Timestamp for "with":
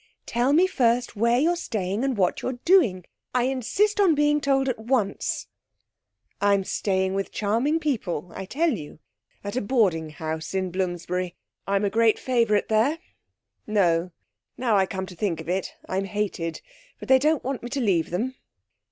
7.13-7.31